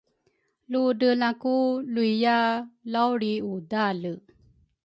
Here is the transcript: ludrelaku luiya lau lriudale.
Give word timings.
ludrelaku 0.71 1.55
luiya 1.93 2.37
lau 2.93 3.11
lriudale. 3.21 4.13